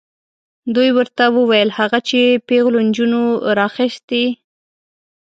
[0.75, 2.19] دوی ورته وویل هغه چې
[2.49, 3.21] پیغلو نجونو
[3.59, 4.25] راخیستې.